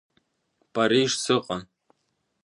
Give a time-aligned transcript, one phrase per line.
[0.75, 1.63] Париж сыҟан.